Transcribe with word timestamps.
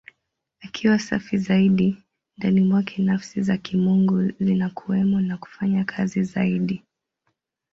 Akiwa 0.61 0.99
safi 0.99 1.37
zaidi, 1.37 2.03
ndani 2.37 2.61
mwake 2.61 3.01
Nafsi 3.01 3.41
za 3.41 3.57
Kimungu 3.57 4.31
zinakuwemo 4.39 5.21
na 5.21 5.37
kufanya 5.37 5.83
kazi 5.83 6.23
zaidi. 6.23 6.83